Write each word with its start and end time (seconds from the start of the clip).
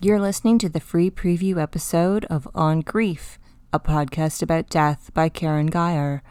You're 0.00 0.20
listening 0.20 0.58
to 0.60 0.68
the 0.68 0.78
free 0.78 1.10
preview 1.10 1.60
episode 1.60 2.24
of 2.26 2.46
On 2.54 2.82
Grief, 2.82 3.36
a 3.72 3.80
podcast 3.80 4.42
about 4.42 4.70
death 4.70 5.10
by 5.12 5.28
Karen 5.28 5.66
Geyer. 5.66 6.22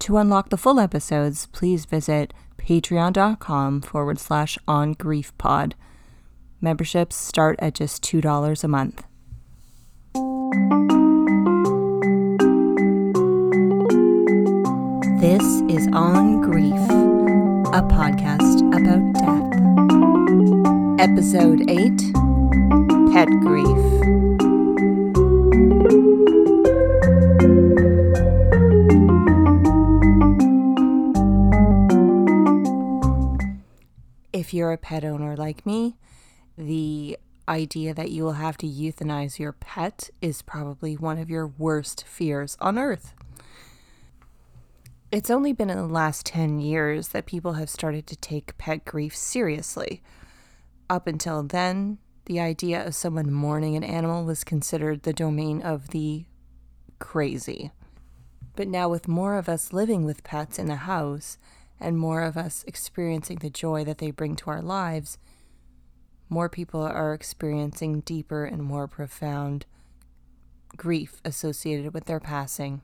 To 0.00 0.18
unlock 0.18 0.50
the 0.50 0.58
full 0.58 0.78
episodes, 0.78 1.46
please 1.46 1.86
visit 1.86 2.34
patreon.com 2.58 3.80
forward 3.80 4.18
slash 4.18 4.58
on 4.68 4.92
grief 4.92 5.32
pod. 5.38 5.76
Memberships 6.60 7.16
start 7.16 7.56
at 7.58 7.72
just 7.72 8.02
$2 8.04 8.62
a 8.62 8.68
month. 8.68 9.04
This 15.22 15.62
is 15.74 15.88
On 15.94 16.42
Grief, 16.42 16.74
a 17.72 17.80
podcast 17.80 18.60
about 18.78 19.24
death. 19.24 19.45
Episode 20.98 21.68
8 21.68 22.12
Pet 23.12 23.28
Grief. 23.40 23.66
If 34.32 34.54
you're 34.54 34.72
a 34.72 34.78
pet 34.78 35.04
owner 35.04 35.36
like 35.36 35.66
me, 35.66 35.98
the 36.56 37.18
idea 37.46 37.92
that 37.92 38.10
you 38.10 38.24
will 38.24 38.32
have 38.32 38.56
to 38.56 38.66
euthanize 38.66 39.38
your 39.38 39.52
pet 39.52 40.08
is 40.22 40.40
probably 40.40 40.94
one 40.94 41.18
of 41.18 41.28
your 41.28 41.46
worst 41.46 42.04
fears 42.06 42.56
on 42.58 42.78
earth. 42.78 43.12
It's 45.12 45.28
only 45.28 45.52
been 45.52 45.68
in 45.68 45.76
the 45.76 45.84
last 45.84 46.24
10 46.24 46.58
years 46.58 47.08
that 47.08 47.26
people 47.26 47.52
have 47.52 47.68
started 47.68 48.06
to 48.06 48.16
take 48.16 48.56
pet 48.56 48.86
grief 48.86 49.14
seriously. 49.14 50.00
Up 50.88 51.06
until 51.06 51.42
then, 51.42 51.98
the 52.26 52.38
idea 52.38 52.86
of 52.86 52.94
someone 52.94 53.32
mourning 53.32 53.76
an 53.76 53.84
animal 53.84 54.24
was 54.24 54.44
considered 54.44 55.02
the 55.02 55.12
domain 55.12 55.62
of 55.62 55.88
the 55.88 56.26
crazy. 56.98 57.72
But 58.54 58.68
now, 58.68 58.88
with 58.88 59.08
more 59.08 59.36
of 59.36 59.48
us 59.48 59.72
living 59.72 60.04
with 60.04 60.24
pets 60.24 60.58
in 60.58 60.66
the 60.66 60.76
house 60.76 61.38
and 61.80 61.98
more 61.98 62.22
of 62.22 62.36
us 62.36 62.64
experiencing 62.66 63.38
the 63.38 63.50
joy 63.50 63.84
that 63.84 63.98
they 63.98 64.10
bring 64.10 64.36
to 64.36 64.50
our 64.50 64.62
lives, 64.62 65.18
more 66.28 66.48
people 66.48 66.82
are 66.82 67.12
experiencing 67.12 68.00
deeper 68.00 68.44
and 68.44 68.62
more 68.62 68.88
profound 68.88 69.66
grief 70.76 71.20
associated 71.24 71.92
with 71.92 72.04
their 72.04 72.20
passing. 72.20 72.82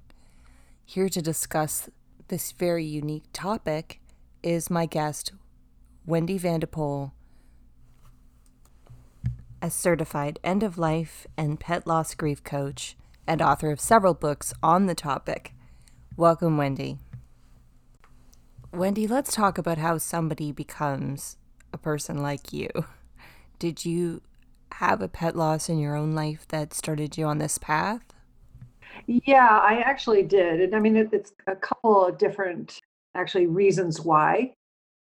Here 0.84 1.08
to 1.08 1.22
discuss 1.22 1.88
this 2.28 2.52
very 2.52 2.84
unique 2.84 3.24
topic 3.32 4.00
is 4.42 4.70
my 4.70 4.86
guest, 4.86 5.32
Wendy 6.04 6.38
Van 6.38 6.60
de 6.60 6.66
Poel, 6.66 7.12
a 9.62 9.70
certified 9.70 10.40
end 10.42 10.64
of 10.64 10.76
life 10.76 11.24
and 11.36 11.60
pet 11.60 11.86
loss 11.86 12.14
grief 12.16 12.42
coach 12.42 12.96
and 13.28 13.40
author 13.40 13.70
of 13.70 13.80
several 13.80 14.12
books 14.12 14.52
on 14.60 14.86
the 14.86 14.94
topic. 14.94 15.54
Welcome, 16.16 16.56
Wendy. 16.58 16.98
Wendy, 18.72 19.06
let's 19.06 19.32
talk 19.32 19.58
about 19.58 19.78
how 19.78 19.98
somebody 19.98 20.50
becomes 20.50 21.36
a 21.72 21.78
person 21.78 22.20
like 22.20 22.52
you. 22.52 22.68
Did 23.60 23.84
you 23.84 24.20
have 24.72 25.00
a 25.00 25.08
pet 25.08 25.36
loss 25.36 25.68
in 25.68 25.78
your 25.78 25.94
own 25.94 26.12
life 26.12 26.48
that 26.48 26.74
started 26.74 27.16
you 27.16 27.26
on 27.26 27.38
this 27.38 27.56
path? 27.56 28.02
Yeah, 29.06 29.46
I 29.46 29.82
actually 29.84 30.24
did. 30.24 30.60
And 30.60 30.74
I 30.74 30.80
mean, 30.80 30.96
it, 30.96 31.10
it's 31.12 31.32
a 31.46 31.54
couple 31.54 32.04
of 32.04 32.18
different 32.18 32.80
actually 33.14 33.46
reasons 33.46 34.00
why. 34.00 34.54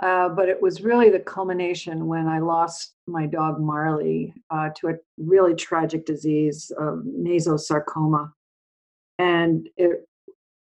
Uh, 0.00 0.28
but 0.28 0.48
it 0.48 0.60
was 0.60 0.82
really 0.82 1.08
the 1.08 1.20
culmination 1.20 2.06
when 2.06 2.26
I 2.26 2.40
lost 2.40 2.94
my 3.06 3.26
dog 3.26 3.60
Marley 3.60 4.34
uh, 4.50 4.70
to 4.76 4.88
a 4.88 4.94
really 5.18 5.54
tragic 5.54 6.04
disease 6.04 6.72
of 6.78 7.04
nasosarcoma. 7.04 8.30
And 9.18 9.68
it 9.76 10.06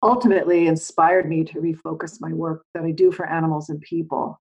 ultimately 0.04 0.68
inspired 0.68 1.28
me 1.28 1.44
to 1.46 1.60
refocus 1.60 2.22
my 2.22 2.32
work 2.34 2.66
that 2.74 2.84
I 2.84 2.92
do 2.92 3.12
for 3.12 3.26
animals 3.26 3.70
and 3.70 3.82
people. 3.82 4.40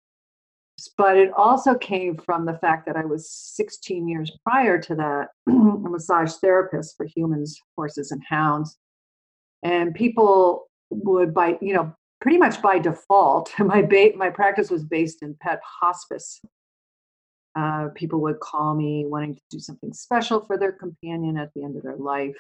But 0.99 1.17
it 1.17 1.31
also 1.37 1.77
came 1.77 2.17
from 2.17 2.45
the 2.45 2.59
fact 2.59 2.87
that 2.87 2.97
I 2.97 3.05
was 3.05 3.31
16 3.31 4.09
years 4.09 4.33
prior 4.45 4.79
to 4.81 4.95
that 4.97 5.29
a 5.49 5.53
massage 5.89 6.35
therapist 6.35 6.97
for 6.97 7.07
humans, 7.07 7.59
horses, 7.77 8.11
and 8.11 8.23
hounds. 8.29 8.77
And 9.63 9.95
people 9.95 10.67
would, 10.91 11.33
by 11.33 11.57
you 11.61 11.75
know, 11.75 11.95
pretty 12.23 12.39
much 12.39 12.63
by 12.63 12.79
default, 12.79 13.53
my 13.59 13.83
ba- 13.83 14.17
my 14.17 14.31
practice 14.31 14.71
was 14.71 14.85
based 14.85 15.23
in 15.23 15.37
pet 15.41 15.61
hospice. 15.81 16.41
Uh, 17.55 17.89
people 17.95 18.23
would 18.23 18.41
call 18.41 18.75
me 18.75 19.05
wanting 19.05 19.35
to 19.35 19.43
do 19.51 19.59
something 19.59 19.93
special 19.93 20.41
for 20.41 20.57
their 20.57 20.73
companion 20.73 21.37
at 21.37 21.51
the 21.55 21.63
end 21.63 21.77
of 21.77 21.83
their 21.83 21.97
life 21.97 22.35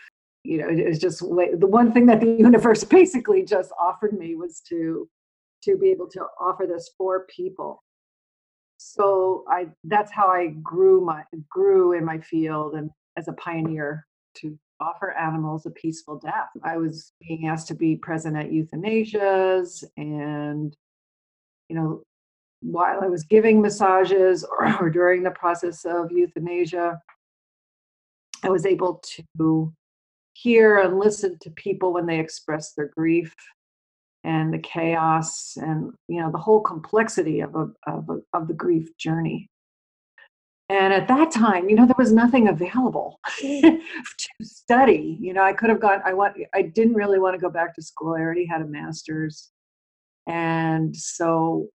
you 0.44 0.58
know 0.58 0.68
it 0.68 0.88
was 0.88 0.98
just 0.98 1.20
the 1.20 1.66
one 1.66 1.92
thing 1.92 2.06
that 2.06 2.20
the 2.20 2.26
universe 2.38 2.84
basically 2.84 3.44
just 3.44 3.72
offered 3.80 4.12
me 4.18 4.34
was 4.34 4.60
to 4.68 5.08
to 5.62 5.76
be 5.76 5.90
able 5.90 6.08
to 6.08 6.24
offer 6.40 6.66
this 6.66 6.90
for 6.98 7.26
people 7.34 7.82
so 8.78 9.44
i 9.48 9.66
that's 9.84 10.10
how 10.10 10.26
i 10.26 10.48
grew 10.62 11.00
my 11.00 11.22
grew 11.48 11.92
in 11.92 12.04
my 12.04 12.18
field 12.18 12.74
and 12.74 12.90
as 13.16 13.28
a 13.28 13.32
pioneer 13.34 14.06
to 14.34 14.58
offer 14.82 15.12
animals 15.12 15.66
a 15.66 15.70
peaceful 15.70 16.18
death. 16.18 16.50
I 16.62 16.76
was 16.76 17.12
being 17.26 17.46
asked 17.46 17.68
to 17.68 17.74
be 17.74 17.96
present 17.96 18.36
at 18.36 18.50
euthanasias 18.50 19.84
and 19.96 20.76
you 21.72 21.76
know 21.76 22.02
while 22.60 23.00
i 23.02 23.06
was 23.06 23.24
giving 23.24 23.60
massages 23.60 24.44
or, 24.44 24.76
or 24.80 24.90
during 24.90 25.22
the 25.22 25.30
process 25.30 25.84
of 25.84 26.12
euthanasia 26.12 27.00
i 28.44 28.48
was 28.48 28.66
able 28.66 29.02
to 29.36 29.72
hear 30.34 30.78
and 30.78 30.98
listen 30.98 31.36
to 31.40 31.50
people 31.50 31.92
when 31.92 32.06
they 32.06 32.18
express 32.18 32.72
their 32.72 32.90
grief 32.96 33.34
and 34.24 34.52
the 34.52 34.58
chaos 34.58 35.56
and 35.56 35.92
you 36.08 36.20
know 36.20 36.30
the 36.30 36.38
whole 36.38 36.60
complexity 36.60 37.40
of 37.40 37.54
a, 37.54 37.68
of, 37.86 38.08
a, 38.08 38.18
of 38.36 38.48
the 38.48 38.54
grief 38.54 38.96
journey 38.96 39.48
and 40.72 40.92
at 40.92 41.06
that 41.06 41.30
time 41.30 41.68
you 41.68 41.76
know 41.76 41.84
there 41.84 41.94
was 41.98 42.12
nothing 42.12 42.48
available 42.48 43.20
mm. 43.42 43.60
to 44.18 44.28
study 44.42 45.18
you 45.20 45.32
know 45.32 45.42
i 45.42 45.52
could 45.52 45.68
have 45.68 45.80
gone 45.80 46.00
i 46.04 46.12
want 46.12 46.34
i 46.54 46.62
didn't 46.62 46.94
really 46.94 47.18
want 47.18 47.34
to 47.34 47.40
go 47.40 47.50
back 47.50 47.74
to 47.74 47.82
school 47.82 48.14
i 48.14 48.20
already 48.20 48.46
had 48.46 48.62
a 48.62 48.66
master's. 48.66 49.50
And 50.28 50.94
so 50.96 51.68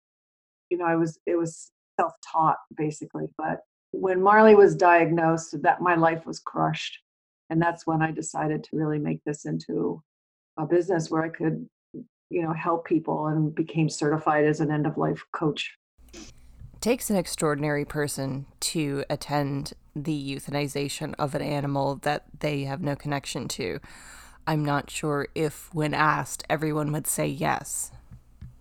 you 0.70 0.78
know 0.78 0.86
i 0.86 0.96
was 0.96 1.20
it 1.26 1.36
was 1.36 1.72
self-taught 2.00 2.58
basically 2.78 3.26
but 3.38 3.62
when 3.92 4.22
marley 4.22 4.56
was 4.56 4.76
diagnosed 4.76 5.62
that 5.62 5.82
my 5.82 5.96
life 5.96 6.26
was 6.26 6.40
crushed. 6.40 7.00
And 7.50 7.62
that's 7.62 7.86
when 7.86 8.02
i 8.02 8.12
decided 8.12 8.64
to 8.64 8.78
really 8.78 9.00
make 9.00 9.22
this 9.26 9.46
into 9.46 10.02
a 10.58 10.66
business 10.66 11.10
where 11.10 11.24
i 11.24 11.30
could 11.30 11.68
you 12.30 12.42
know 12.44 12.54
help 12.54 12.86
people 12.86 13.28
and 13.28 13.54
became 13.56 13.90
certified 13.90 14.46
as 14.46 14.60
an 14.60 14.72
end 14.72 14.86
of 14.88 14.98
life 14.98 15.24
coach 15.32 15.72
takes 16.81 17.09
an 17.09 17.16
extraordinary 17.16 17.86
person 17.86 18.46
to 18.59 19.03
attend 19.09 19.74
the 19.96 20.36
euthanization 20.36 21.13
of 21.18 21.36
an 21.36 21.41
animal 21.41 21.96
that 21.97 22.25
they 22.40 22.63
have 22.63 22.81
no 22.81 22.96
connection 22.96 23.47
to. 23.47 23.80
I'm 24.47 24.63
not 24.63 24.90
sure 24.90 25.28
if 25.34 25.74
when 25.74 25.94
asked 25.94 26.44
everyone 26.50 26.91
would 26.91 27.08
say 27.08 27.28
yes. 27.28 27.91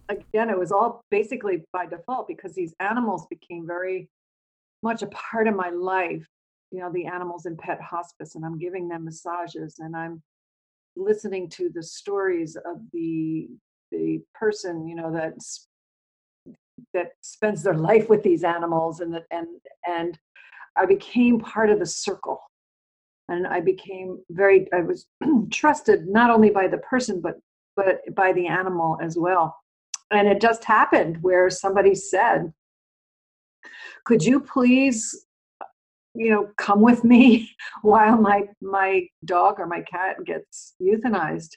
Again 0.08 0.50
it 0.50 0.58
was 0.58 0.72
all 0.72 1.02
basically 1.10 1.64
by 1.72 1.86
default 1.86 2.28
because 2.28 2.54
these 2.54 2.74
animals 2.80 3.26
became 3.28 3.66
very 3.66 4.08
much 4.82 5.02
a 5.02 5.06
part 5.08 5.48
of 5.48 5.56
my 5.56 5.70
life. 5.70 6.26
You 6.70 6.80
know 6.80 6.92
the 6.92 7.06
animals 7.06 7.46
in 7.46 7.56
pet 7.56 7.80
hospice 7.80 8.34
and 8.34 8.44
i'm 8.44 8.58
giving 8.58 8.88
them 8.88 9.04
massages 9.04 9.76
and 9.78 9.94
i'm 9.94 10.20
listening 10.96 11.48
to 11.50 11.70
the 11.72 11.82
stories 11.82 12.56
of 12.56 12.78
the 12.92 13.48
the 13.92 14.20
person 14.34 14.88
you 14.88 14.96
know 14.96 15.12
that's 15.12 15.68
that 16.94 17.12
spends 17.20 17.62
their 17.62 17.74
life 17.74 18.08
with 18.08 18.22
these 18.22 18.44
animals 18.44 19.00
and 19.00 19.12
that 19.12 19.24
and 19.30 19.46
and 19.86 20.18
i 20.76 20.86
became 20.86 21.38
part 21.38 21.68
of 21.68 21.78
the 21.78 21.86
circle. 21.86 22.40
And 23.28 23.46
i 23.46 23.60
became 23.60 24.22
very 24.30 24.66
i 24.72 24.80
was 24.80 25.06
trusted 25.50 26.08
not 26.08 26.30
only 26.30 26.50
by 26.50 26.68
the 26.68 26.78
person 26.78 27.20
but 27.20 27.36
but 27.76 27.98
by 28.14 28.32
the 28.32 28.46
animal 28.46 28.98
as 29.02 29.18
well. 29.18 29.56
And 30.12 30.28
it 30.28 30.40
just 30.40 30.62
happened 30.64 31.20
where 31.22 31.50
somebody 31.50 31.94
said 31.94 32.52
could 34.04 34.22
you 34.22 34.40
please 34.40 35.26
you 36.14 36.30
know 36.30 36.48
come 36.56 36.80
with 36.80 37.02
me 37.02 37.50
while 37.82 38.16
my 38.16 38.48
my 38.62 39.06
dog 39.24 39.58
or 39.58 39.66
my 39.66 39.82
cat 39.82 40.16
gets 40.24 40.74
euthanized? 40.80 41.56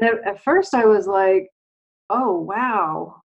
At, 0.00 0.14
at 0.24 0.44
first 0.44 0.74
i 0.74 0.84
was 0.84 1.06
like 1.06 1.48
oh 2.10 2.34
wow 2.38 3.22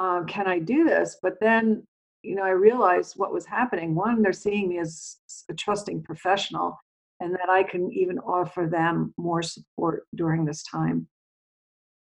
um, 0.00 0.26
can 0.26 0.48
i 0.48 0.58
do 0.58 0.84
this? 0.84 1.18
But 1.22 1.34
then 1.40 1.86
you 2.22 2.34
know 2.34 2.42
i 2.42 2.50
realized 2.50 3.14
what 3.16 3.32
was 3.32 3.46
happening. 3.46 3.94
One 3.94 4.22
they're 4.22 4.32
seeing 4.32 4.68
me 4.68 4.78
as 4.78 5.18
a 5.48 5.54
trusting 5.54 6.02
professional 6.02 6.76
and 7.20 7.34
that 7.34 7.50
i 7.50 7.62
can 7.62 7.92
even 7.92 8.18
offer 8.20 8.66
them 8.66 9.14
more 9.18 9.42
support 9.42 10.04
during 10.16 10.44
this 10.44 10.62
time. 10.64 11.06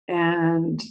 And 0.08 0.82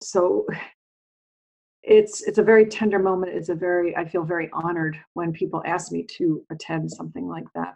so 0.00 0.46
it's 1.82 2.22
it's 2.22 2.38
a 2.38 2.42
very 2.44 2.66
tender 2.66 3.00
moment. 3.00 3.32
It's 3.34 3.48
a 3.48 3.54
very 3.54 3.96
I 3.96 4.04
feel 4.08 4.24
very 4.24 4.48
honored 4.52 4.96
when 5.14 5.32
people 5.32 5.62
ask 5.66 5.90
me 5.90 6.04
to 6.18 6.44
attend 6.50 6.90
something 6.92 7.26
like 7.28 7.46
that, 7.56 7.74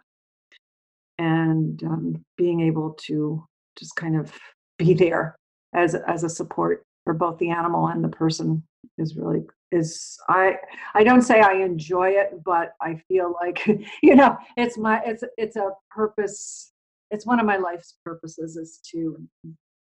and 1.17 1.81
um, 1.83 2.25
being 2.37 2.61
able 2.61 2.95
to 3.07 3.45
just 3.77 3.95
kind 3.97 4.17
of 4.17 4.31
be 4.77 4.93
there 4.93 5.35
as 5.75 5.93
as 5.95 6.23
a 6.23 6.29
support 6.29 6.86
for 7.07 7.13
both 7.13 7.37
the 7.37 7.49
animal 7.49 7.87
and 7.87 8.03
the 8.03 8.09
person 8.09 8.61
is 8.97 9.15
really 9.15 9.43
is 9.71 10.17
I 10.27 10.57
I 10.93 11.05
don't 11.05 11.21
say 11.21 11.39
I 11.39 11.53
enjoy 11.53 12.09
it, 12.09 12.43
but 12.43 12.73
I 12.81 13.01
feel 13.07 13.33
like 13.41 13.65
you 14.03 14.15
know 14.15 14.37
it's 14.57 14.77
my 14.77 15.01
it's 15.05 15.23
it's 15.37 15.55
a 15.55 15.71
purpose. 15.89 16.73
It's 17.09 17.25
one 17.25 17.39
of 17.39 17.45
my 17.45 17.55
life's 17.55 17.95
purposes 18.03 18.57
is 18.57 18.81
to 18.91 19.17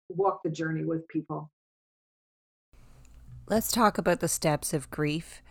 walk 0.09 0.41
the 0.43 0.51
journey 0.51 0.85
with 0.85 1.07
people 1.09 1.51
Let's 3.51 3.73
talk 3.73 3.99
about 3.99 4.21
the 4.21 4.29
steps 4.29 4.73
of 4.73 4.93
grief. 4.93 5.43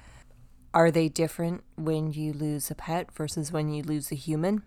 Are 0.73 0.89
they 0.89 1.09
different 1.09 1.65
when 1.75 2.13
you 2.13 2.31
lose 2.31 2.71
a 2.71 2.75
pet 2.75 3.13
versus 3.13 3.51
when 3.51 3.73
you 3.73 3.83
lose 3.83 4.09
a 4.09 4.15
human? 4.15 4.63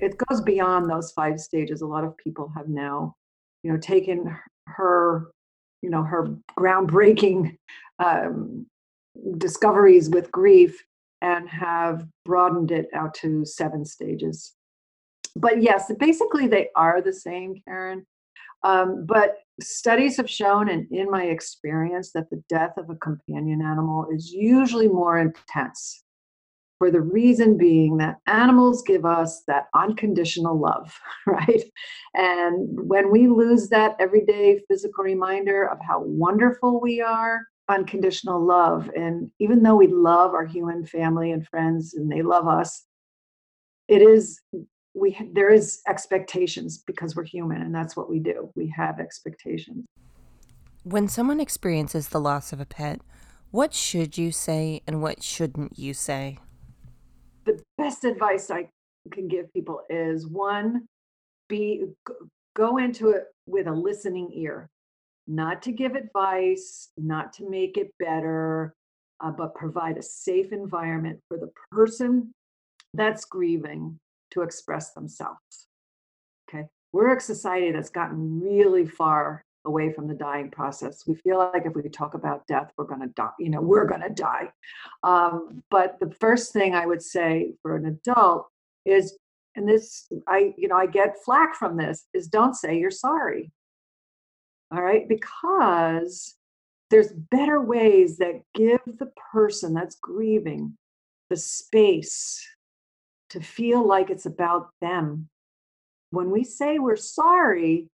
It 0.00 0.18
goes 0.18 0.40
beyond 0.40 0.90
those 0.90 1.12
five 1.12 1.38
stages. 1.38 1.80
A 1.80 1.86
lot 1.86 2.02
of 2.02 2.16
people 2.16 2.50
have 2.56 2.68
now, 2.68 3.14
you 3.62 3.70
know, 3.70 3.78
taken 3.78 4.36
her, 4.66 5.30
you 5.82 5.90
know, 5.90 6.02
her 6.02 6.28
groundbreaking 6.58 7.56
um, 7.98 8.66
discoveries 9.38 10.08
with 10.10 10.30
grief 10.30 10.82
and 11.22 11.48
have 11.48 12.06
broadened 12.24 12.70
it 12.70 12.88
out 12.94 13.14
to 13.14 13.44
seven 13.44 13.84
stages. 13.84 14.54
But 15.34 15.62
yes, 15.62 15.92
basically 15.98 16.46
they 16.46 16.68
are 16.76 17.00
the 17.00 17.12
same, 17.12 17.62
Karen. 17.66 18.06
Um, 18.62 19.04
but 19.06 19.36
studies 19.60 20.16
have 20.16 20.28
shown, 20.30 20.68
and 20.68 20.86
in 20.90 21.10
my 21.10 21.24
experience, 21.24 22.12
that 22.12 22.30
the 22.30 22.42
death 22.48 22.76
of 22.78 22.90
a 22.90 22.96
companion 22.96 23.62
animal 23.62 24.06
is 24.12 24.32
usually 24.32 24.88
more 24.88 25.18
intense. 25.18 26.02
For 26.78 26.90
the 26.90 27.00
reason 27.00 27.56
being 27.56 27.96
that 27.98 28.16
animals 28.26 28.82
give 28.82 29.06
us 29.06 29.42
that 29.46 29.66
unconditional 29.74 30.60
love, 30.60 30.98
right? 31.26 31.62
And 32.14 32.68
when 32.88 33.10
we 33.10 33.28
lose 33.28 33.68
that 33.70 33.96
everyday 33.98 34.60
physical 34.68 35.04
reminder 35.04 35.66
of 35.66 35.78
how 35.86 36.02
wonderful 36.02 36.80
we 36.80 37.00
are, 37.00 37.40
unconditional 37.68 38.44
love, 38.44 38.90
and 38.94 39.30
even 39.38 39.62
though 39.62 39.76
we 39.76 39.86
love 39.86 40.34
our 40.34 40.44
human 40.44 40.84
family 40.84 41.32
and 41.32 41.46
friends 41.48 41.94
and 41.94 42.12
they 42.12 42.22
love 42.22 42.46
us, 42.46 42.84
it 43.88 44.02
is 44.02 44.40
we 44.94 45.16
there 45.32 45.50
is 45.50 45.80
expectations 45.86 46.82
because 46.86 47.14
we're 47.14 47.24
human 47.24 47.62
and 47.62 47.74
that's 47.74 47.96
what 47.96 48.10
we 48.10 48.18
do. 48.18 48.50
We 48.54 48.72
have 48.76 49.00
expectations. 49.00 49.84
When 50.84 51.08
someone 51.08 51.40
experiences 51.40 52.08
the 52.08 52.20
loss 52.20 52.52
of 52.52 52.60
a 52.60 52.66
pet 52.66 53.00
what 53.50 53.72
should 53.72 54.18
you 54.18 54.32
say 54.32 54.82
and 54.86 55.00
what 55.00 55.22
shouldn't 55.22 55.78
you 55.78 55.94
say 55.94 56.38
the 57.46 57.60
best 57.78 58.04
advice 58.04 58.50
i 58.50 58.68
can 59.12 59.28
give 59.28 59.52
people 59.52 59.82
is 59.88 60.26
one 60.26 60.86
be 61.48 61.84
go 62.54 62.76
into 62.76 63.10
it 63.10 63.24
with 63.46 63.66
a 63.66 63.72
listening 63.72 64.30
ear 64.34 64.68
not 65.28 65.62
to 65.62 65.72
give 65.72 65.94
advice 65.94 66.90
not 66.96 67.32
to 67.32 67.48
make 67.48 67.76
it 67.76 67.92
better 67.98 68.74
uh, 69.20 69.30
but 69.30 69.54
provide 69.54 69.96
a 69.96 70.02
safe 70.02 70.52
environment 70.52 71.20
for 71.28 71.38
the 71.38 71.50
person 71.70 72.34
that's 72.94 73.24
grieving 73.24 73.98
to 74.30 74.42
express 74.42 74.92
themselves. 74.92 75.68
Okay. 76.48 76.64
We're 76.92 77.16
a 77.16 77.20
society 77.20 77.72
that's 77.72 77.90
gotten 77.90 78.40
really 78.40 78.86
far 78.86 79.44
away 79.66 79.92
from 79.92 80.08
the 80.08 80.14
dying 80.14 80.50
process. 80.50 81.06
We 81.06 81.16
feel 81.16 81.38
like 81.38 81.66
if 81.66 81.74
we 81.74 81.88
talk 81.88 82.14
about 82.14 82.46
death, 82.46 82.72
we're 82.76 82.86
going 82.86 83.02
to 83.02 83.08
die. 83.08 83.30
You 83.38 83.50
know, 83.50 83.60
we're 83.60 83.86
going 83.86 84.00
to 84.00 84.10
die. 84.10 84.50
Um, 85.02 85.62
but 85.70 85.98
the 86.00 86.14
first 86.20 86.52
thing 86.52 86.74
I 86.74 86.86
would 86.86 87.02
say 87.02 87.52
for 87.62 87.76
an 87.76 87.86
adult 87.86 88.46
is, 88.84 89.18
and 89.56 89.68
this, 89.68 90.06
I, 90.26 90.54
you 90.56 90.68
know, 90.68 90.76
I 90.76 90.86
get 90.86 91.22
flack 91.24 91.54
from 91.56 91.76
this, 91.76 92.06
is 92.14 92.28
don't 92.28 92.54
say 92.54 92.78
you're 92.78 92.90
sorry. 92.90 93.50
All 94.72 94.82
right, 94.82 95.08
because 95.08 96.34
there's 96.90 97.12
better 97.12 97.60
ways 97.60 98.18
that 98.18 98.42
give 98.54 98.80
the 98.86 99.10
person 99.32 99.74
that's 99.74 99.96
grieving 100.00 100.76
the 101.30 101.36
space 101.36 102.44
to 103.30 103.40
feel 103.40 103.86
like 103.86 104.10
it's 104.10 104.26
about 104.26 104.68
them. 104.80 105.28
When 106.10 106.30
we 106.30 106.44
say 106.44 106.78
we're 106.78 106.96
sorry, 106.96 107.88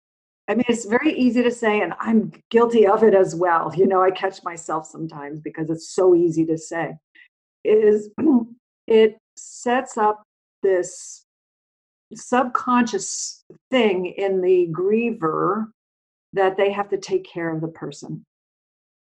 I 0.47 0.55
mean, 0.55 0.65
it's 0.67 0.85
very 0.85 1.13
easy 1.13 1.41
to 1.41 1.51
say, 1.51 1.81
and 1.81 1.93
I'm 1.99 2.33
guilty 2.49 2.85
of 2.85 3.03
it 3.03 3.13
as 3.13 3.33
well. 3.33 3.71
You 3.75 3.87
know, 3.87 4.03
I 4.03 4.11
catch 4.11 4.43
myself 4.43 4.85
sometimes 4.85 5.39
because 5.39 5.69
it's 5.69 5.89
so 5.89 6.15
easy 6.15 6.45
to 6.45 6.57
say. 6.57 6.97
Is 7.63 8.09
it 8.87 9.17
sets 9.37 9.97
up 9.97 10.23
this 10.61 11.25
subconscious 12.13 13.43
thing 13.71 14.07
in 14.17 14.41
the 14.41 14.67
griever 14.71 15.67
that 16.33 16.57
they 16.57 16.71
have 16.71 16.89
to 16.89 16.97
take 16.97 17.25
care 17.25 17.53
of 17.53 17.61
the 17.61 17.67
person. 17.69 18.25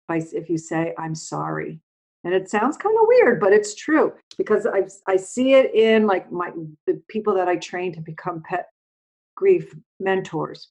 By 0.09 0.23
if 0.33 0.51
you 0.51 0.59
say, 0.59 0.95
I'm 0.99 1.15
sorry, 1.15 1.81
and 2.25 2.35
it 2.35 2.51
sounds 2.51 2.77
kind 2.77 2.97
of 3.01 3.07
weird 3.07 3.41
but 3.41 3.53
it's 3.53 3.75
true 3.75 4.13
because 4.37 4.67
i 4.67 4.83
i 5.11 5.17
see 5.17 5.55
it 5.55 5.75
in 5.75 6.07
like 6.07 6.31
my 6.31 6.51
the 6.87 7.01
people 7.09 7.35
that 7.35 7.49
i 7.49 7.57
train 7.57 7.93
to 7.93 8.01
become 8.01 8.43
pet 8.43 8.69
grief 9.37 9.75
mentors 9.99 10.69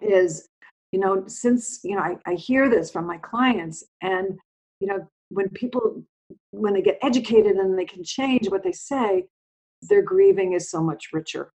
is 0.00 0.48
you 0.92 1.00
know 1.00 1.24
since 1.26 1.80
you 1.82 1.96
know 1.96 2.02
I, 2.02 2.16
I 2.26 2.34
hear 2.34 2.68
this 2.68 2.90
from 2.90 3.06
my 3.06 3.18
clients 3.18 3.84
and 4.02 4.38
you 4.80 4.86
know 4.86 5.06
when 5.30 5.48
people 5.50 6.02
when 6.50 6.74
they 6.74 6.82
get 6.82 6.98
educated 7.02 7.56
and 7.56 7.78
they 7.78 7.84
can 7.84 8.04
change 8.04 8.48
what 8.48 8.62
they 8.62 8.72
say 8.72 9.26
their 9.82 10.02
grieving 10.02 10.52
is 10.52 10.70
so 10.70 10.82
much 10.82 11.08
richer 11.12 11.52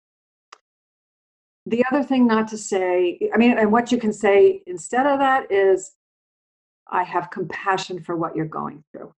the 1.65 1.83
other 1.91 2.03
thing 2.03 2.27
not 2.27 2.47
to 2.49 2.57
say 2.57 3.19
i 3.33 3.38
mean 3.38 3.57
and 3.57 3.71
what 3.71 3.91
you 3.91 3.97
can 3.97 4.13
say 4.13 4.61
instead 4.65 5.05
of 5.05 5.19
that 5.19 5.51
is 5.51 5.95
I 6.91 7.03
have 7.03 7.31
compassion 7.31 8.01
for 8.03 8.15
what 8.15 8.35
you're 8.35 8.45
going 8.45 8.83
through. 8.91 9.13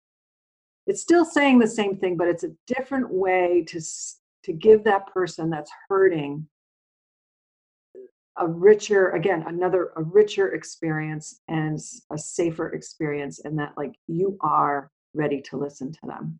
It's 0.86 1.00
still 1.00 1.24
saying 1.24 1.58
the 1.58 1.66
same 1.66 1.96
thing, 1.96 2.16
but 2.16 2.28
it's 2.28 2.44
a 2.44 2.52
different 2.66 3.10
way 3.10 3.64
to, 3.68 3.80
to 4.44 4.52
give 4.52 4.84
that 4.84 5.06
person 5.06 5.48
that's 5.48 5.70
hurting 5.88 6.46
a 8.38 8.46
richer, 8.46 9.10
again, 9.10 9.44
another, 9.46 9.92
a 9.96 10.02
richer 10.02 10.52
experience 10.54 11.40
and 11.48 11.78
a 12.10 12.18
safer 12.18 12.70
experience, 12.70 13.40
and 13.44 13.58
that 13.58 13.74
like 13.76 13.94
you 14.06 14.38
are 14.40 14.90
ready 15.14 15.40
to 15.42 15.56
listen 15.56 15.92
to 15.92 16.06
them. 16.06 16.38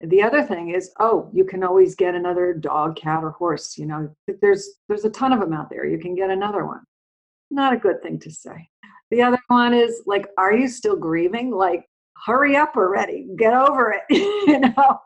The 0.00 0.22
other 0.22 0.42
thing 0.42 0.70
is, 0.70 0.90
oh, 1.00 1.30
you 1.32 1.44
can 1.44 1.62
always 1.62 1.94
get 1.94 2.14
another 2.14 2.52
dog, 2.52 2.96
cat, 2.96 3.22
or 3.22 3.30
horse. 3.30 3.78
You 3.78 3.86
know, 3.86 4.14
there's 4.40 4.70
there's 4.88 5.04
a 5.04 5.10
ton 5.10 5.32
of 5.32 5.40
them 5.40 5.52
out 5.52 5.70
there. 5.70 5.86
You 5.86 5.98
can 5.98 6.14
get 6.14 6.30
another 6.30 6.66
one. 6.66 6.80
Not 7.50 7.72
a 7.72 7.78
good 7.78 8.02
thing 8.02 8.18
to 8.20 8.30
say. 8.30 8.68
The 9.10 9.22
other 9.22 9.38
one 9.48 9.74
is 9.74 10.02
like, 10.06 10.26
are 10.38 10.54
you 10.54 10.68
still 10.68 10.96
grieving? 10.96 11.50
Like, 11.50 11.86
hurry 12.24 12.56
up 12.56 12.76
already, 12.76 13.28
get 13.36 13.54
over 13.54 13.92
it. 13.92 14.02
you 14.10 14.60
know, 14.60 15.00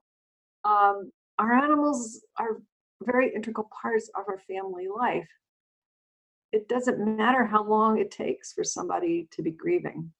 um, 0.64 1.10
our 1.38 1.52
animals 1.52 2.20
are 2.38 2.60
very 3.02 3.32
integral 3.34 3.68
parts 3.82 4.10
of 4.16 4.24
our 4.28 4.40
family 4.48 4.88
life. 4.88 5.28
It 6.52 6.68
doesn't 6.68 7.16
matter 7.16 7.44
how 7.44 7.64
long 7.64 7.98
it 7.98 8.10
takes 8.10 8.52
for 8.52 8.64
somebody 8.64 9.28
to 9.32 9.42
be 9.42 9.50
grieving. 9.50 10.12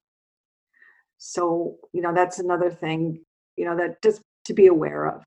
So, 1.16 1.76
you 1.92 2.02
know, 2.02 2.14
that's 2.14 2.38
another 2.38 2.70
thing, 2.70 3.20
you 3.56 3.64
know, 3.64 3.76
that 3.76 4.02
just 4.02 4.23
to 4.44 4.54
be 4.54 4.66
aware 4.66 5.06
of. 5.06 5.25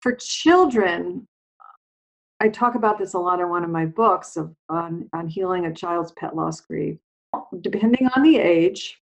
For 0.00 0.12
children, 0.12 1.26
I 2.40 2.48
talk 2.48 2.74
about 2.74 2.98
this 2.98 3.14
a 3.14 3.18
lot 3.18 3.40
in 3.40 3.48
one 3.48 3.64
of 3.64 3.70
my 3.70 3.86
books 3.86 4.36
of 4.36 4.54
on, 4.68 5.08
on 5.12 5.28
healing 5.28 5.66
a 5.66 5.74
child's 5.74 6.12
pet 6.12 6.36
loss 6.36 6.60
grief 6.60 6.98
depending 7.60 8.08
on 8.14 8.22
the 8.22 8.38
age, 8.38 9.00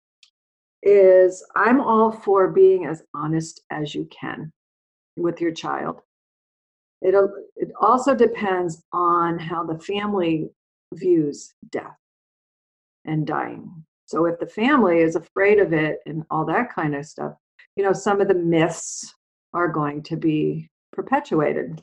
is 0.81 1.45
I'm 1.55 1.79
all 1.79 2.11
for 2.11 2.49
being 2.49 2.85
as 2.85 3.03
honest 3.13 3.61
as 3.71 3.95
you 3.95 4.07
can 4.11 4.51
with 5.15 5.39
your 5.39 5.51
child. 5.51 6.01
It, 7.01 7.15
it 7.55 7.71
also 7.79 8.15
depends 8.15 8.83
on 8.91 9.39
how 9.39 9.63
the 9.63 9.79
family 9.79 10.49
views 10.93 11.53
death 11.69 11.97
and 13.05 13.27
dying. 13.27 13.85
So 14.05 14.25
if 14.25 14.39
the 14.39 14.47
family 14.47 14.99
is 14.99 15.15
afraid 15.15 15.59
of 15.59 15.73
it 15.73 15.99
and 16.05 16.23
all 16.29 16.45
that 16.45 16.73
kind 16.73 16.95
of 16.95 17.05
stuff, 17.05 17.33
you 17.75 17.83
know, 17.83 17.93
some 17.93 18.21
of 18.21 18.27
the 18.27 18.33
myths 18.33 19.13
are 19.53 19.67
going 19.67 20.03
to 20.03 20.17
be 20.17 20.69
perpetuated 20.91 21.81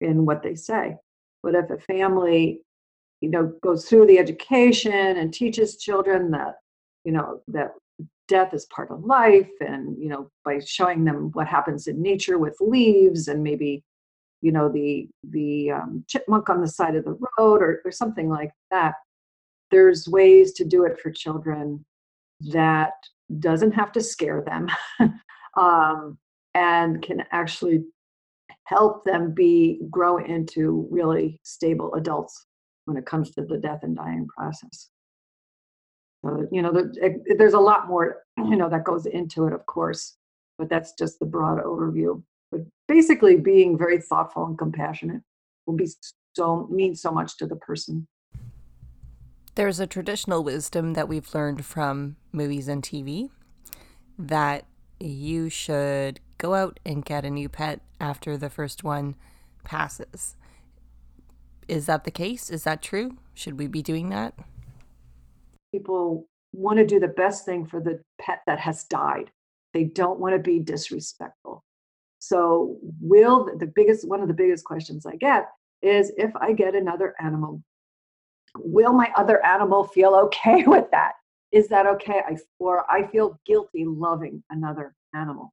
in 0.00 0.24
what 0.24 0.42
they 0.42 0.54
say. 0.54 0.96
But 1.42 1.54
if 1.54 1.70
a 1.70 1.78
family 1.78 2.62
you 3.22 3.30
know 3.30 3.54
goes 3.62 3.88
through 3.88 4.06
the 4.06 4.18
education 4.18 4.92
and 4.92 5.32
teaches 5.32 5.78
children 5.78 6.30
that 6.32 6.56
you 7.04 7.12
know 7.12 7.40
that 7.48 7.72
death 8.28 8.52
is 8.52 8.66
part 8.66 8.90
of 8.90 9.04
life 9.04 9.50
and 9.60 9.96
you 9.96 10.08
know 10.08 10.28
by 10.44 10.58
showing 10.58 11.04
them 11.04 11.30
what 11.32 11.46
happens 11.46 11.86
in 11.86 12.02
nature 12.02 12.38
with 12.38 12.56
leaves 12.60 13.28
and 13.28 13.42
maybe 13.42 13.82
you 14.42 14.52
know 14.52 14.68
the 14.68 15.08
the 15.30 15.70
um, 15.70 16.04
chipmunk 16.08 16.50
on 16.50 16.60
the 16.60 16.68
side 16.68 16.94
of 16.94 17.04
the 17.04 17.18
road 17.38 17.62
or, 17.62 17.80
or 17.84 17.90
something 17.90 18.28
like 18.28 18.50
that 18.70 18.94
there's 19.70 20.06
ways 20.06 20.52
to 20.52 20.64
do 20.64 20.84
it 20.84 21.00
for 21.00 21.10
children 21.10 21.84
that 22.52 22.92
doesn't 23.38 23.72
have 23.72 23.90
to 23.92 24.02
scare 24.02 24.42
them 24.42 24.68
um, 25.56 26.18
and 26.54 27.02
can 27.02 27.24
actually 27.32 27.82
help 28.64 29.04
them 29.04 29.32
be 29.32 29.80
grow 29.90 30.18
into 30.18 30.86
really 30.90 31.40
stable 31.42 31.94
adults 31.94 32.46
when 32.84 32.96
it 32.96 33.06
comes 33.06 33.30
to 33.30 33.42
the 33.42 33.58
death 33.58 33.80
and 33.82 33.96
dying 33.96 34.26
process. 34.26 34.90
So, 36.24 36.46
you 36.52 36.62
know, 36.62 36.72
it, 37.00 37.38
there's 37.38 37.54
a 37.54 37.60
lot 37.60 37.88
more, 37.88 38.22
you 38.36 38.56
know, 38.56 38.68
that 38.68 38.84
goes 38.84 39.06
into 39.06 39.46
it, 39.46 39.52
of 39.52 39.66
course, 39.66 40.16
but 40.58 40.68
that's 40.68 40.92
just 40.92 41.18
the 41.18 41.26
broad 41.26 41.62
overview. 41.62 42.22
Basically, 42.92 43.36
being 43.36 43.78
very 43.78 43.98
thoughtful 43.98 44.44
and 44.44 44.58
compassionate 44.58 45.22
will 45.64 45.76
be 45.76 45.88
so 46.36 46.68
mean 46.70 46.94
so 46.94 47.10
much 47.10 47.38
to 47.38 47.46
the 47.46 47.56
person. 47.56 48.06
There's 49.54 49.80
a 49.80 49.86
traditional 49.86 50.44
wisdom 50.44 50.92
that 50.92 51.08
we've 51.08 51.34
learned 51.34 51.64
from 51.64 52.16
movies 52.32 52.68
and 52.68 52.82
TV 52.82 53.30
that 54.18 54.66
you 55.00 55.48
should 55.48 56.20
go 56.36 56.52
out 56.52 56.80
and 56.84 57.02
get 57.02 57.24
a 57.24 57.30
new 57.30 57.48
pet 57.48 57.80
after 57.98 58.36
the 58.36 58.50
first 58.50 58.84
one 58.84 59.14
passes. 59.64 60.36
Is 61.68 61.86
that 61.86 62.04
the 62.04 62.10
case? 62.10 62.50
Is 62.50 62.64
that 62.64 62.82
true? 62.82 63.16
Should 63.32 63.58
we 63.58 63.68
be 63.68 63.80
doing 63.80 64.10
that? 64.10 64.34
People 65.72 66.28
want 66.52 66.78
to 66.78 66.84
do 66.84 67.00
the 67.00 67.08
best 67.08 67.46
thing 67.46 67.64
for 67.64 67.80
the 67.80 68.02
pet 68.20 68.42
that 68.46 68.60
has 68.60 68.84
died. 68.84 69.30
They 69.72 69.84
don't 69.84 70.20
want 70.20 70.34
to 70.34 70.38
be 70.38 70.58
disrespectful. 70.58 71.64
So, 72.24 72.78
will 73.00 73.50
the 73.58 73.66
biggest 73.66 74.06
one 74.06 74.22
of 74.22 74.28
the 74.28 74.34
biggest 74.34 74.64
questions 74.64 75.06
I 75.06 75.16
get 75.16 75.48
is 75.82 76.12
if 76.16 76.30
I 76.36 76.52
get 76.52 76.76
another 76.76 77.16
animal, 77.20 77.60
will 78.56 78.92
my 78.92 79.10
other 79.16 79.44
animal 79.44 79.82
feel 79.82 80.14
okay 80.14 80.62
with 80.68 80.88
that? 80.92 81.14
Is 81.50 81.66
that 81.70 81.84
okay? 81.86 82.22
I, 82.24 82.36
or 82.60 82.88
I 82.88 83.08
feel 83.08 83.40
guilty 83.44 83.84
loving 83.84 84.44
another 84.50 84.94
animal. 85.12 85.52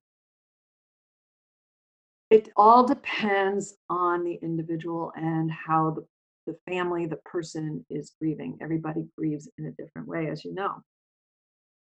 It 2.29 2.49
all 2.55 2.85
depends 2.85 3.73
on 3.89 4.23
the 4.23 4.37
individual 4.43 5.11
and 5.15 5.49
how 5.49 5.89
the, 5.89 6.05
the 6.45 6.71
family, 6.71 7.07
the 7.07 7.19
person 7.25 7.83
is 7.89 8.13
grieving. 8.21 8.59
Everybody 8.61 9.07
grieves 9.17 9.49
in 9.57 9.65
a 9.65 9.71
different 9.71 10.07
way, 10.07 10.27
as 10.27 10.45
you 10.45 10.53
know. 10.53 10.83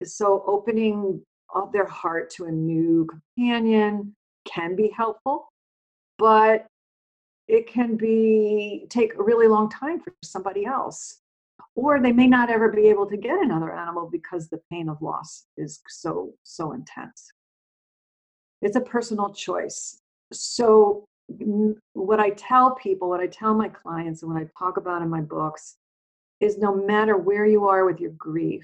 So, 0.06 0.46
opening 0.48 1.22
up 1.54 1.74
their 1.74 1.88
heart 1.88 2.30
to 2.38 2.46
a 2.46 2.52
new 2.52 3.06
companion 3.06 4.16
can 4.46 4.76
be 4.76 4.92
helpful, 4.96 5.52
but 6.18 6.68
it 7.48 7.68
can 7.68 7.98
be 7.98 8.86
take 8.90 9.14
a 9.16 9.24
really 9.24 9.48
long 9.48 9.70
time 9.70 10.00
for 10.00 10.14
somebody 10.24 10.66
else 10.66 11.20
or 11.76 12.00
they 12.00 12.12
may 12.12 12.28
not 12.28 12.50
ever 12.50 12.70
be 12.70 12.88
able 12.88 13.06
to 13.06 13.18
get 13.18 13.42
another 13.42 13.76
animal 13.76 14.10
because 14.10 14.50
the 14.50 14.62
pain 14.72 14.90
of 14.90 15.02
loss 15.02 15.46
is 15.58 15.82
so 15.88 16.34
so 16.44 16.74
intense. 16.74 17.32
It's 18.62 18.76
a 18.76 18.82
personal 18.82 19.34
choice. 19.34 20.00
So 20.32 21.06
what 21.94 22.20
i 22.20 22.30
tell 22.32 22.76
people 22.76 23.08
what 23.08 23.22
i 23.22 23.28
tell 23.28 23.54
my 23.54 23.70
clients 23.70 24.22
and 24.22 24.34
what 24.34 24.42
i 24.42 24.46
talk 24.58 24.78
about 24.78 25.02
in 25.02 25.10
my 25.10 25.22
books 25.22 25.78
is 26.42 26.58
no 26.58 26.76
matter 26.76 27.16
where 27.16 27.46
you 27.46 27.68
are 27.68 27.86
with 27.86 28.00
your 28.00 28.12
grief 28.12 28.64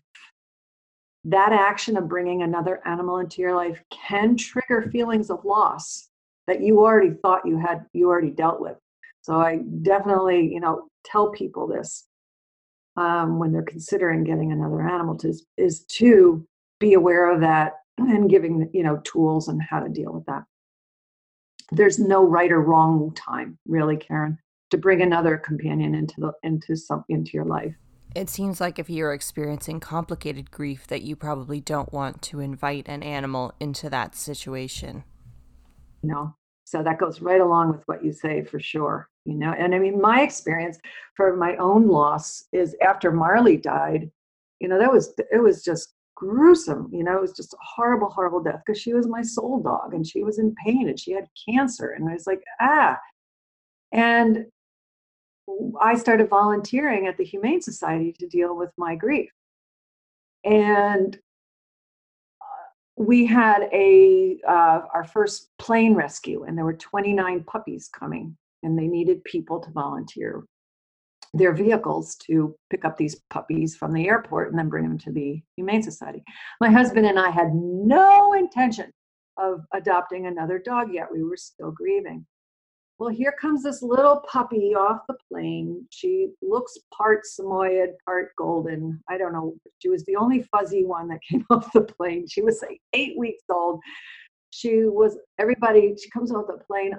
that 1.27 1.51
action 1.51 1.97
of 1.97 2.07
bringing 2.07 2.41
another 2.41 2.81
animal 2.85 3.17
into 3.17 3.41
your 3.41 3.53
life 3.53 3.83
can 3.91 4.37
trigger 4.37 4.89
feelings 4.91 5.29
of 5.29 5.43
loss 5.43 6.09
that 6.47 6.61
you 6.61 6.79
already 6.79 7.13
thought 7.13 7.45
you 7.45 7.57
had 7.57 7.85
you 7.93 8.07
already 8.07 8.31
dealt 8.31 8.61
with. 8.61 8.77
So 9.21 9.41
i 9.41 9.57
definitely 9.81 10.51
you 10.53 10.61
know 10.61 10.87
tell 11.03 11.31
people 11.31 11.67
this 11.67 12.07
um, 12.95 13.39
when 13.39 13.51
they're 13.51 13.61
considering 13.61 14.23
getting 14.23 14.51
another 14.51 14.81
animal 14.81 15.17
to, 15.17 15.33
is 15.57 15.81
to 15.81 16.47
be 16.79 16.93
aware 16.93 17.29
of 17.29 17.41
that 17.41 17.73
and 17.97 18.29
giving 18.29 18.69
you 18.73 18.83
know 18.83 19.01
tools 19.03 19.49
and 19.49 19.61
how 19.61 19.81
to 19.81 19.89
deal 19.89 20.13
with 20.13 20.25
that. 20.27 20.43
There's 21.71 21.99
no 21.99 22.23
right 22.23 22.51
or 22.51 22.61
wrong 22.61 23.13
time 23.15 23.57
really 23.67 23.97
karen 23.97 24.39
to 24.69 24.77
bring 24.77 25.01
another 25.01 25.37
companion 25.37 25.93
into 25.93 26.21
the 26.21 26.31
into 26.43 26.77
some 26.77 27.03
into 27.09 27.31
your 27.33 27.45
life 27.45 27.75
it 28.15 28.29
seems 28.29 28.59
like 28.59 28.79
if 28.79 28.89
you're 28.89 29.13
experiencing 29.13 29.79
complicated 29.79 30.51
grief 30.51 30.87
that 30.87 31.01
you 31.01 31.15
probably 31.15 31.61
don't 31.61 31.91
want 31.93 32.21
to 32.23 32.39
invite 32.39 32.87
an 32.87 33.03
animal 33.03 33.53
into 33.59 33.89
that 33.89 34.15
situation. 34.15 35.03
Know 36.03 36.35
so 36.67 36.83
that 36.83 36.99
goes 36.99 37.21
right 37.21 37.39
along 37.39 37.71
with 37.71 37.81
what 37.85 38.03
you 38.03 38.11
say 38.11 38.43
for 38.43 38.59
sure 38.59 39.07
you 39.23 39.35
know 39.35 39.53
and 39.57 39.73
i 39.73 39.79
mean 39.79 40.01
my 40.01 40.21
experience 40.21 40.77
for 41.15 41.35
my 41.37 41.55
own 41.55 41.87
loss 41.87 42.43
is 42.51 42.75
after 42.85 43.09
marley 43.09 43.55
died 43.55 44.11
you 44.59 44.67
know 44.67 44.77
that 44.77 44.91
was 44.91 45.13
it 45.31 45.41
was 45.41 45.63
just 45.63 45.93
gruesome 46.15 46.89
you 46.91 47.05
know 47.05 47.15
it 47.15 47.21
was 47.21 47.31
just 47.31 47.53
a 47.53 47.57
horrible 47.61 48.09
horrible 48.09 48.43
death 48.43 48.61
because 48.65 48.81
she 48.81 48.93
was 48.93 49.07
my 49.07 49.21
soul 49.21 49.61
dog 49.61 49.93
and 49.93 50.05
she 50.05 50.23
was 50.23 50.39
in 50.39 50.53
pain 50.65 50.89
and 50.89 50.99
she 50.99 51.13
had 51.13 51.27
cancer 51.49 51.91
and 51.91 52.09
i 52.09 52.13
was 52.13 52.27
like 52.27 52.41
ah. 52.59 52.97
And 53.93 54.45
i 55.81 55.95
started 55.95 56.29
volunteering 56.29 57.07
at 57.07 57.17
the 57.17 57.23
humane 57.23 57.61
society 57.61 58.13
to 58.19 58.27
deal 58.27 58.55
with 58.55 58.71
my 58.77 58.95
grief. 58.95 59.31
And 60.43 61.17
we 62.95 63.25
had 63.25 63.69
a 63.71 64.39
uh, 64.47 64.81
our 64.93 65.03
first 65.03 65.49
plane 65.59 65.93
rescue 65.93 66.43
and 66.43 66.57
there 66.57 66.65
were 66.65 66.73
29 66.73 67.43
puppies 67.43 67.89
coming 67.89 68.35
and 68.63 68.77
they 68.77 68.87
needed 68.87 69.23
people 69.23 69.59
to 69.59 69.71
volunteer 69.71 70.43
their 71.33 71.53
vehicles 71.53 72.15
to 72.15 72.55
pick 72.71 72.85
up 72.85 72.97
these 72.97 73.15
puppies 73.29 73.75
from 73.75 73.93
the 73.93 74.07
airport 74.07 74.49
and 74.49 74.57
then 74.57 74.69
bring 74.69 74.83
them 74.83 74.97
to 74.97 75.11
the 75.11 75.41
humane 75.55 75.83
society. 75.83 76.23
My 76.59 76.71
husband 76.71 77.05
and 77.05 77.19
i 77.19 77.29
had 77.29 77.53
no 77.53 78.33
intention 78.33 78.91
of 79.37 79.61
adopting 79.73 80.25
another 80.25 80.57
dog 80.57 80.91
yet. 80.91 81.07
We 81.11 81.23
were 81.23 81.37
still 81.37 81.71
grieving 81.71 82.25
well, 82.99 83.09
here 83.09 83.33
comes 83.39 83.61
this 83.61 83.83
little 83.83 84.23
puppy 84.31 84.73
off 84.73 85.01
the 85.07 85.15
plane. 85.31 85.85
She 85.91 86.29
looks 86.41 86.77
part 86.91 87.25
Samoyed, 87.25 87.91
part 88.05 88.35
golden. 88.35 88.99
I 89.07 89.19
don't 89.19 89.33
know. 89.33 89.55
She 89.79 89.89
was 89.89 90.03
the 90.05 90.15
only 90.15 90.43
fuzzy 90.43 90.83
one 90.83 91.07
that 91.09 91.19
came 91.29 91.45
off 91.49 91.71
the 91.73 91.81
plane. 91.81 92.27
She 92.27 92.41
was 92.41 92.61
like 92.61 92.81
eight 92.93 93.17
weeks 93.17 93.43
old. 93.51 93.79
She 94.49 94.85
was, 94.85 95.17
everybody, 95.37 95.95
she 96.01 96.09
comes 96.09 96.31
off 96.31 96.47
the 96.47 96.57
plane 96.65 96.93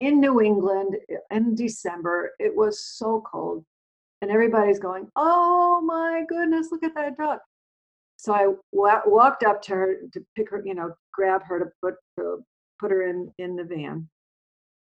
in 0.00 0.18
New 0.18 0.40
England 0.40 0.96
in 1.30 1.54
December. 1.54 2.32
It 2.40 2.56
was 2.56 2.84
so 2.84 3.22
cold. 3.30 3.64
And 4.22 4.30
everybody's 4.30 4.80
going, 4.80 5.08
oh 5.14 5.80
my 5.80 6.24
goodness, 6.28 6.68
look 6.72 6.82
at 6.82 6.94
that 6.96 7.16
dog. 7.16 7.38
So 8.16 8.34
I 8.34 8.48
wa- 8.72 9.02
walked 9.06 9.44
up 9.44 9.62
to 9.62 9.72
her 9.72 9.96
to 10.12 10.26
pick 10.36 10.50
her, 10.50 10.62
you 10.64 10.74
know, 10.74 10.92
grab 11.14 11.42
her 11.44 11.58
to 11.60 11.66
put, 11.80 11.94
to 12.18 12.44
put 12.78 12.90
her 12.90 13.08
in, 13.08 13.32
in 13.38 13.56
the 13.56 13.64
van 13.64 14.08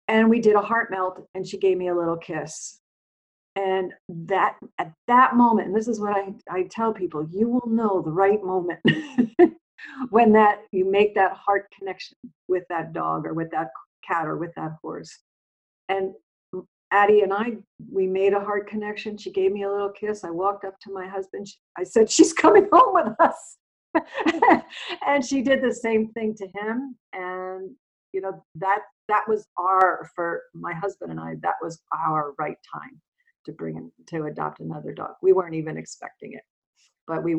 and 0.08 0.30
we 0.30 0.40
did 0.40 0.56
a 0.56 0.62
heart 0.62 0.90
melt 0.92 1.28
and 1.34 1.48
she 1.48 1.58
gave 1.58 1.78
me 1.78 1.90
a 1.90 1.96
little 1.96 2.18
kiss. 2.18 2.80
And 3.56 3.92
that 4.08 4.58
at 4.78 4.94
that 5.08 5.36
moment 5.36 5.70
and 5.70 5.76
this 5.76 5.88
is 5.88 6.00
what 6.00 6.16
i, 6.16 6.32
I 6.48 6.68
tell 6.70 6.94
people 6.94 7.28
you 7.32 7.50
will 7.50 7.68
know 7.68 8.04
the 8.04 8.12
right 8.12 8.44
moment 8.44 8.80
when 10.10 10.32
that 10.34 10.60
you 10.72 10.90
make 10.90 11.16
that 11.16 11.34
heart 11.34 11.66
connection 11.78 12.18
with 12.48 12.64
that 12.70 12.94
dog 12.94 13.26
or 13.26 13.34
with 13.34 13.50
that 13.52 13.70
cat 14.08 14.28
or 14.28 14.38
with 14.38 14.54
that 14.56 14.78
horse. 14.82 15.20
And 15.90 16.14
addie 16.92 17.22
and 17.22 17.34
i 17.34 17.52
we 17.92 18.08
made 18.08 18.34
a 18.34 18.40
heart 18.40 18.68
connection. 18.70 19.18
She 19.18 19.32
gave 19.32 19.52
me 19.52 19.64
a 19.64 19.72
little 19.72 19.90
kiss. 19.90 20.24
I 20.24 20.30
walked 20.30 20.64
up 20.64 20.80
to 20.82 20.94
my 20.94 21.08
husband. 21.08 21.48
I 21.78 21.84
said 21.84 22.10
she's 22.18 22.34
coming 22.34 22.68
home 22.72 22.94
with 22.94 23.14
us. 23.20 23.58
And 25.08 25.26
she 25.26 25.42
did 25.42 25.64
the 25.64 25.74
same 25.74 26.10
thing 26.10 26.36
to 26.36 26.48
him 26.54 26.96
and 27.14 27.72
you 28.18 28.22
know 28.22 28.44
that 28.56 28.80
that 29.08 29.22
was 29.28 29.46
our 29.60 30.10
for 30.16 30.42
my 30.56 30.74
husband 30.74 31.12
and 31.12 31.20
I 31.20 31.36
that 31.44 31.54
was 31.62 31.80
our 31.94 32.34
right 32.40 32.58
time 32.74 33.00
to 33.46 33.52
bring 33.52 33.78
in 33.78 33.92
to 34.08 34.26
adopt 34.26 34.60
another 34.60 34.92
dog. 34.92 35.12
We 35.22 35.34
weren't 35.34 35.54
even 35.54 35.78
expecting 35.78 36.34
it. 36.34 36.42
But 37.06 37.24
we 37.24 37.36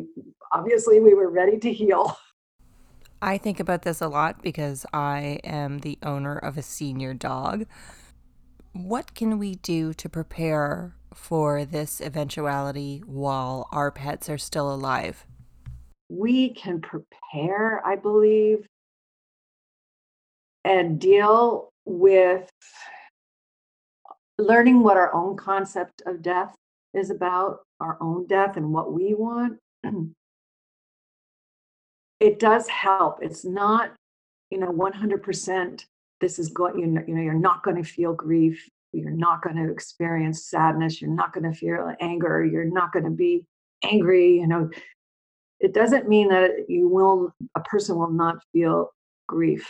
obviously 0.53 1.01
we 1.01 1.13
were 1.13 1.29
ready 1.29 1.57
to 1.59 1.73
heal. 1.73 2.17
I 3.21 3.37
think 3.37 3.59
about 3.59 3.81
this 3.81 3.99
a 3.99 4.07
lot 4.07 4.41
because 4.41 4.85
I 4.93 5.41
am 5.43 5.79
the 5.79 5.99
owner 6.01 6.37
of 6.37 6.57
a 6.57 6.61
senior 6.61 7.13
dog. 7.13 7.65
What 8.71 9.13
can 9.13 9.37
we 9.37 9.55
do 9.55 9.93
to 9.95 10.07
prepare 10.07 10.95
for 11.13 11.65
this 11.65 11.99
eventuality 11.99 13.03
while 13.05 13.67
our 13.73 13.91
pets 13.91 14.29
are 14.29 14.37
still 14.37 14.73
alive? 14.73 15.25
We 16.07 16.53
can 16.53 16.79
prepare, 16.79 17.85
I 17.85 17.97
believe, 17.97 18.65
and 20.69 20.99
deal 20.99 21.73
with 21.85 22.47
learning 24.37 24.83
what 24.83 24.97
our 24.97 25.11
own 25.15 25.35
concept 25.35 26.03
of 26.05 26.21
death 26.21 26.55
is 26.93 27.09
about, 27.09 27.61
our 27.79 27.97
own 27.99 28.27
death 28.27 28.55
and 28.55 28.71
what 28.71 28.93
we 28.93 29.15
want. 29.15 29.57
it 32.19 32.37
does 32.37 32.67
help. 32.67 33.17
It's 33.23 33.43
not, 33.43 33.93
you 34.51 34.59
know, 34.59 34.71
100% 34.71 35.85
this 36.21 36.37
is 36.37 36.49
going, 36.49 36.77
you 36.77 36.85
know, 36.85 37.01
you 37.07 37.15
know, 37.15 37.21
you're 37.21 37.33
not 37.33 37.63
going 37.63 37.81
to 37.81 37.89
feel 37.89 38.13
grief. 38.13 38.69
You're 38.93 39.09
not 39.09 39.41
going 39.41 39.55
to 39.55 39.71
experience 39.71 40.45
sadness. 40.45 41.01
You're 41.01 41.09
not 41.09 41.33
going 41.33 41.51
to 41.51 41.57
feel 41.57 41.95
anger. 41.99 42.45
You're 42.45 42.65
not 42.65 42.91
going 42.91 43.05
to 43.05 43.11
be 43.11 43.43
angry. 43.83 44.35
You 44.35 44.47
know, 44.47 44.69
it 45.59 45.73
doesn't 45.73 46.07
mean 46.07 46.29
that 46.29 46.65
you 46.67 46.87
will 46.87 47.33
a 47.55 47.61
person 47.61 47.97
will 47.97 48.11
not 48.11 48.43
feel 48.53 48.91
grief 49.27 49.67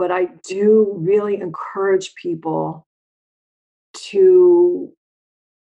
but 0.00 0.10
i 0.10 0.26
do 0.48 0.94
really 0.96 1.36
encourage 1.40 2.14
people 2.14 2.86
to 3.92 4.90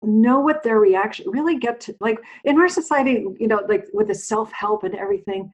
know 0.01 0.39
what 0.39 0.63
their 0.63 0.79
reaction 0.79 1.25
really 1.29 1.57
get 1.57 1.81
to 1.81 1.93
like 1.99 2.19
in 2.45 2.57
our 2.57 2.69
society 2.69 3.25
you 3.37 3.47
know 3.47 3.61
like 3.67 3.85
with 3.93 4.07
the 4.07 4.15
self-help 4.15 4.83
and 4.83 4.95
everything 4.95 5.51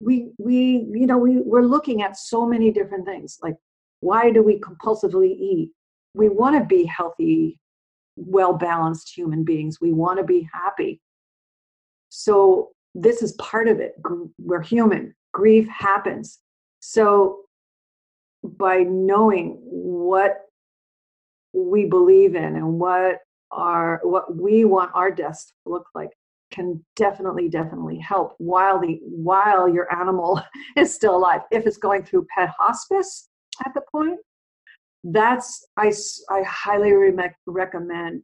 we 0.00 0.30
we 0.38 0.86
you 1.00 1.06
know 1.06 1.18
we 1.18 1.38
we're 1.38 1.62
looking 1.74 2.02
at 2.02 2.16
so 2.16 2.46
many 2.46 2.70
different 2.70 3.04
things 3.04 3.38
like 3.42 3.56
why 4.00 4.30
do 4.30 4.42
we 4.42 4.60
compulsively 4.60 5.30
eat? 5.30 5.70
We 6.14 6.28
want 6.28 6.56
to 6.58 6.64
be 6.64 6.84
healthy 6.84 7.58
well 8.16 8.52
balanced 8.52 9.16
human 9.16 9.44
beings 9.44 9.80
we 9.80 9.92
want 9.92 10.18
to 10.18 10.24
be 10.24 10.48
happy. 10.52 11.00
So 12.08 12.70
this 12.94 13.22
is 13.22 13.32
part 13.32 13.68
of 13.68 13.78
it 13.78 13.94
we're 14.38 14.62
human 14.62 15.14
grief 15.32 15.68
happens. 15.68 16.40
So 16.80 17.42
by 18.56 18.84
knowing 18.84 19.58
what 19.60 20.42
we 21.52 21.84
believe 21.84 22.34
in 22.34 22.56
and 22.56 22.78
what 22.78 23.18
our 23.50 24.00
what 24.02 24.36
we 24.36 24.64
want 24.64 24.90
our 24.94 25.10
deaths 25.10 25.46
to 25.46 25.72
look 25.72 25.86
like 25.94 26.10
can 26.50 26.82
definitely 26.96 27.48
definitely 27.48 27.98
help 27.98 28.34
while 28.38 28.78
the 28.78 29.00
while 29.02 29.68
your 29.68 29.92
animal 29.92 30.40
is 30.76 30.94
still 30.94 31.16
alive. 31.16 31.42
If 31.50 31.66
it's 31.66 31.76
going 31.76 32.04
through 32.04 32.26
pet 32.34 32.50
hospice 32.58 33.28
at 33.64 33.74
the 33.74 33.82
point 33.92 34.18
that's 35.04 35.66
i 35.76 35.92
i 36.30 36.42
highly 36.42 36.92
re- 36.92 37.30
recommend 37.46 38.22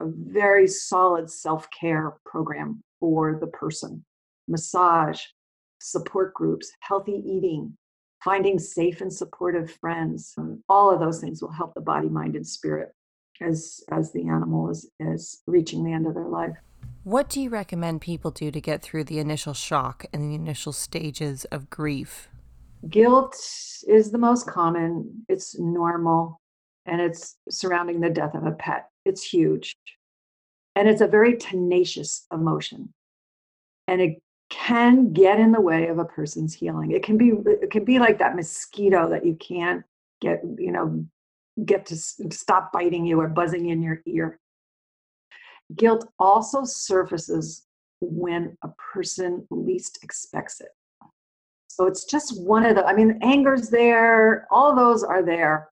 a 0.00 0.04
very 0.06 0.66
solid 0.66 1.30
self-care 1.30 2.14
program 2.24 2.82
for 2.98 3.38
the 3.40 3.46
person. 3.48 4.04
Massage 4.48 5.20
support 5.80 6.34
groups 6.34 6.70
healthy 6.80 7.22
eating 7.26 7.76
finding 8.24 8.58
safe 8.58 9.00
and 9.00 9.12
supportive 9.12 9.70
friends 9.80 10.34
um, 10.38 10.62
all 10.68 10.90
of 10.90 11.00
those 11.00 11.20
things 11.20 11.42
will 11.42 11.50
help 11.50 11.74
the 11.74 11.80
body 11.80 12.08
mind 12.08 12.36
and 12.36 12.46
spirit 12.46 12.94
as 13.42 13.82
as 13.90 14.12
the 14.12 14.28
animal 14.28 14.70
is 14.70 14.88
is 15.00 15.42
reaching 15.46 15.84
the 15.84 15.92
end 15.92 16.06
of 16.06 16.14
their 16.14 16.28
life. 16.28 16.56
What 17.04 17.28
do 17.28 17.40
you 17.40 17.50
recommend 17.50 18.00
people 18.00 18.30
do 18.30 18.50
to 18.50 18.60
get 18.60 18.82
through 18.82 19.04
the 19.04 19.18
initial 19.18 19.54
shock 19.54 20.04
and 20.12 20.22
the 20.22 20.34
initial 20.34 20.72
stages 20.72 21.44
of 21.46 21.68
grief? 21.68 22.28
Guilt 22.88 23.36
is 23.88 24.10
the 24.10 24.18
most 24.18 24.46
common. 24.46 25.24
It's 25.28 25.58
normal 25.58 26.40
and 26.86 27.00
it's 27.00 27.36
surrounding 27.50 28.00
the 28.00 28.10
death 28.10 28.34
of 28.34 28.44
a 28.44 28.52
pet. 28.52 28.88
It's 29.04 29.22
huge. 29.22 29.76
And 30.76 30.88
it's 30.88 31.00
a 31.00 31.06
very 31.06 31.36
tenacious 31.36 32.26
emotion. 32.32 32.92
And 33.88 34.00
it 34.00 34.22
can 34.52 35.14
get 35.14 35.40
in 35.40 35.50
the 35.50 35.60
way 35.60 35.88
of 35.88 35.98
a 35.98 36.04
person's 36.04 36.52
healing. 36.52 36.90
It 36.90 37.02
can 37.02 37.16
be 37.16 37.32
it 37.46 37.70
can 37.70 37.84
be 37.84 37.98
like 37.98 38.18
that 38.18 38.36
mosquito 38.36 39.08
that 39.08 39.24
you 39.24 39.34
can't 39.36 39.82
get 40.20 40.42
you 40.58 40.70
know 40.70 41.04
get 41.64 41.86
to 41.86 41.96
stop 41.96 42.70
biting 42.70 43.06
you 43.06 43.18
or 43.18 43.28
buzzing 43.28 43.70
in 43.70 43.80
your 43.82 44.02
ear. 44.06 44.38
Guilt 45.74 46.06
also 46.18 46.64
surfaces 46.64 47.66
when 48.02 48.58
a 48.62 48.68
person 48.92 49.46
least 49.50 50.00
expects 50.02 50.60
it. 50.60 50.68
So 51.68 51.86
it's 51.86 52.04
just 52.04 52.38
one 52.38 52.66
of 52.66 52.76
the 52.76 52.84
i 52.84 52.92
mean 52.92 53.18
anger's 53.22 53.70
there 53.70 54.46
all 54.50 54.76
those 54.76 55.02
are 55.02 55.22
there 55.22 55.70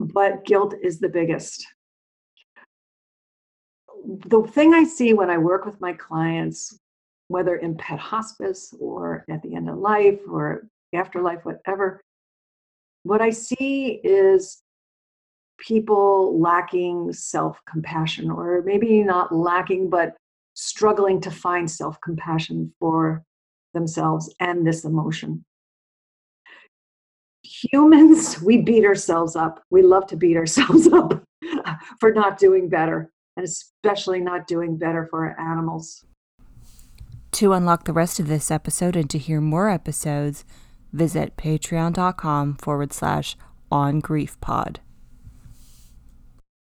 but 0.00 0.44
guilt 0.46 0.74
is 0.82 0.98
the 0.98 1.08
biggest. 1.08 1.66
The 4.04 4.42
thing 4.42 4.72
i 4.72 4.84
see 4.84 5.12
when 5.12 5.28
i 5.28 5.36
work 5.36 5.66
with 5.66 5.80
my 5.82 5.92
clients 5.92 6.78
whether 7.32 7.56
in 7.56 7.76
pet 7.76 7.98
hospice 7.98 8.74
or 8.78 9.24
at 9.30 9.42
the 9.42 9.54
end 9.54 9.68
of 9.68 9.78
life 9.78 10.20
or 10.30 10.68
afterlife, 10.94 11.44
whatever, 11.44 12.02
what 13.04 13.22
I 13.22 13.30
see 13.30 14.00
is 14.04 14.62
people 15.58 16.38
lacking 16.40 17.12
self 17.12 17.58
compassion, 17.68 18.30
or 18.30 18.62
maybe 18.64 19.02
not 19.02 19.34
lacking, 19.34 19.88
but 19.88 20.14
struggling 20.54 21.20
to 21.22 21.30
find 21.30 21.70
self 21.70 22.00
compassion 22.00 22.72
for 22.78 23.24
themselves 23.74 24.32
and 24.38 24.66
this 24.66 24.84
emotion. 24.84 25.44
Humans, 27.42 28.42
we 28.44 28.58
beat 28.58 28.84
ourselves 28.84 29.36
up. 29.36 29.62
We 29.70 29.82
love 29.82 30.06
to 30.08 30.16
beat 30.16 30.36
ourselves 30.36 30.86
up 30.92 31.24
for 31.98 32.12
not 32.12 32.38
doing 32.38 32.68
better, 32.68 33.10
and 33.36 33.44
especially 33.44 34.20
not 34.20 34.46
doing 34.46 34.76
better 34.76 35.06
for 35.10 35.26
our 35.26 35.40
animals. 35.40 36.04
To 37.32 37.54
unlock 37.54 37.84
the 37.84 37.92
rest 37.92 38.20
of 38.20 38.28
this 38.28 38.50
episode 38.50 38.94
and 38.94 39.08
to 39.10 39.18
hear 39.18 39.40
more 39.40 39.70
episodes, 39.70 40.44
visit 40.92 41.36
patreon.com 41.36 42.56
forward 42.56 42.92
slash 42.92 43.36
on 43.70 44.00
grief 44.00 44.38
pod. 44.40 44.80